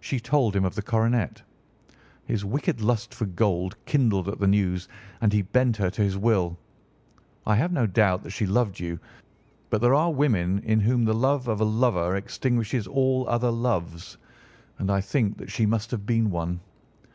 She 0.00 0.18
told 0.18 0.56
him 0.56 0.64
of 0.64 0.74
the 0.76 0.80
coronet. 0.80 1.42
His 2.24 2.42
wicked 2.42 2.80
lust 2.80 3.12
for 3.12 3.26
gold 3.26 3.76
kindled 3.84 4.26
at 4.26 4.40
the 4.40 4.46
news, 4.46 4.88
and 5.20 5.30
he 5.30 5.42
bent 5.42 5.76
her 5.76 5.90
to 5.90 6.00
his 6.00 6.16
will. 6.16 6.56
I 7.46 7.54
have 7.56 7.70
no 7.70 7.86
doubt 7.86 8.22
that 8.22 8.30
she 8.30 8.46
loved 8.46 8.80
you, 8.80 8.98
but 9.68 9.82
there 9.82 9.94
are 9.94 10.10
women 10.10 10.60
in 10.60 10.80
whom 10.80 11.04
the 11.04 11.12
love 11.12 11.48
of 11.48 11.60
a 11.60 11.66
lover 11.66 12.16
extinguishes 12.16 12.86
all 12.86 13.26
other 13.28 13.50
loves, 13.50 14.16
and 14.78 14.90
I 14.90 15.02
think 15.02 15.36
that 15.36 15.50
she 15.50 15.66
must 15.66 15.90
have 15.90 16.06
been 16.06 16.30
one. 16.30 16.60